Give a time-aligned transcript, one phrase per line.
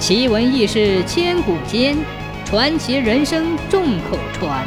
[0.00, 1.94] 奇闻异事千古间，
[2.46, 4.66] 传奇人生众口传。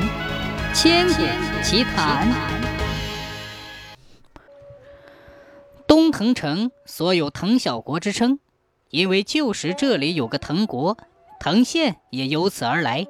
[0.75, 1.24] 千古
[1.63, 2.32] 奇谈。
[5.88, 8.39] 东藤城所有藤小国之称，
[8.91, 10.96] 因为旧时这里有个藤国，
[11.39, 13.07] 藤县也由此而来。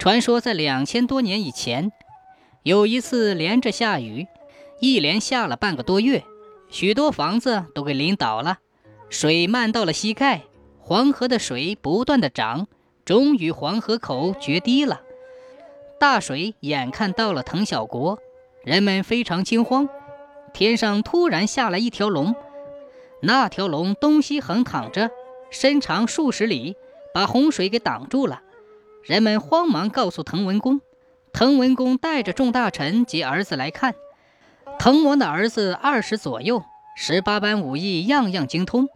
[0.00, 1.92] 传说在两千多年以前，
[2.64, 4.26] 有一次连着下雨，
[4.80, 6.24] 一连下了半个多月，
[6.68, 8.58] 许多房子都给淋倒了，
[9.08, 10.42] 水漫到了膝盖。
[10.86, 12.66] 黄河的水不断的涨，
[13.06, 15.00] 终于黄河口决堤了。
[15.98, 18.18] 大水眼看到了滕小国，
[18.64, 19.88] 人们非常惊慌。
[20.52, 22.34] 天上突然下来一条龙，
[23.22, 25.10] 那条龙东西横躺着，
[25.48, 26.76] 身长数十里，
[27.14, 28.42] 把洪水给挡住了。
[29.02, 30.82] 人们慌忙告诉滕文公，
[31.32, 33.94] 滕文公带着众大臣及儿子来看。
[34.78, 36.62] 滕王的儿子二十左右，
[36.94, 38.86] 十八般武艺样样精通。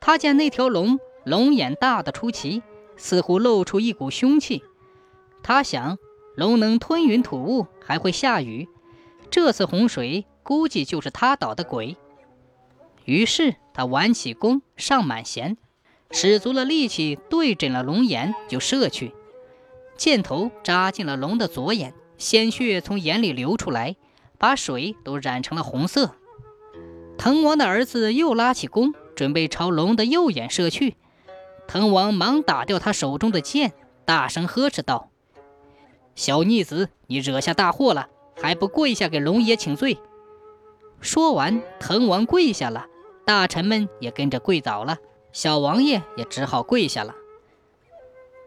[0.00, 0.98] 他见那条龙。
[1.26, 2.62] 龙眼大得出奇，
[2.96, 4.62] 似乎露出一股凶气。
[5.42, 5.98] 他想，
[6.36, 8.68] 龙能吞云吐雾，还会下雨，
[9.28, 11.96] 这次洪水估计就是他捣的鬼。
[13.04, 15.56] 于是他挽起弓，上满弦，
[16.12, 19.12] 使足了力气，对准了龙眼就射去。
[19.96, 23.96] 箭头扎进了龙的左眼，鲜血从眼里流出来，
[24.38, 26.14] 把水都染成了红色。
[27.18, 30.94] 滕王的儿子又拉起弓，准备朝龙的右眼射去。
[31.68, 33.72] 滕王忙打掉他手中的剑，
[34.04, 35.10] 大声呵斥道
[36.14, 38.08] ：“小逆子，你惹下大祸了，
[38.40, 39.98] 还不跪下给龙爷请罪！”
[41.00, 42.86] 说完，滕王跪下了，
[43.24, 44.98] 大臣们也跟着跪倒了，
[45.32, 47.14] 小王爷也只好跪下了。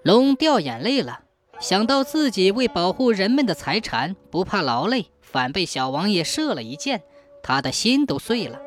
[0.02, 1.20] 龙掉眼泪了，
[1.60, 7.04] 想到自己为保护人们的财产不怕劳累，反被小王爷射了一箭，
[7.44, 8.60] 他的心都碎了，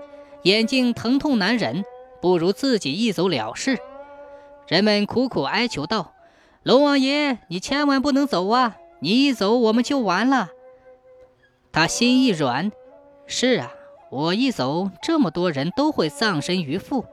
[0.42, 1.84] 眼睛疼痛难忍，
[2.20, 3.78] 不如自己一走了事。
[4.72, 6.14] 人们苦苦哀求道
[6.64, 8.78] ：“龙王爷，你千万不能走啊！
[9.00, 10.48] 你一走，我们就完了。”
[11.70, 12.72] 他心一软
[13.28, 13.70] ：“是啊，
[14.10, 17.04] 我一走，这么多人都会葬身鱼腹。”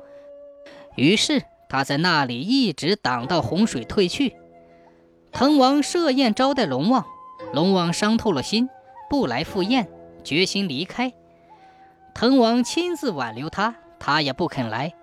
[0.95, 4.37] 于是他在那里一直挡到洪水退去。
[5.33, 7.05] 滕王设宴招待龙王，
[7.51, 8.69] 龙王伤透了心，
[9.09, 9.89] 不来赴宴，
[10.23, 11.11] 决心离开。
[12.15, 14.93] 滕王亲自挽留他，他也不肯来。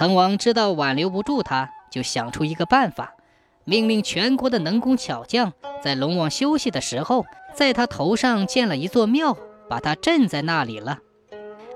[0.00, 3.12] 滕王知道挽留不住他，就想出一个办法，
[3.64, 5.52] 命令全国的能工巧匠
[5.82, 9.36] 在龙王休息的时候，在他头上建了一座庙，
[9.68, 11.00] 把他镇在那里了。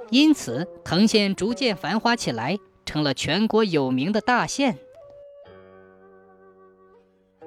[0.09, 4.79] 因此，滕县逐渐繁华起来，成了全国有名的大县。